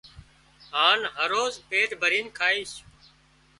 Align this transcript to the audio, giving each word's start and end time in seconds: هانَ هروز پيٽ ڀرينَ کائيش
هانَ 0.71 0.99
هروز 1.17 1.53
پيٽ 1.69 1.89
ڀرينَ 2.01 2.25
کائيش 2.39 2.71